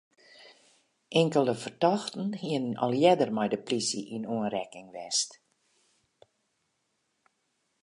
Inkelde 1.19 1.53
fertochten 1.63 2.27
hiene 2.43 2.77
al 2.85 2.93
earder 3.09 3.31
mei 3.35 3.49
de 3.51 3.59
plysje 3.65 4.01
yn 4.15 4.27
oanrekking 4.35 4.87
west. 4.97 5.31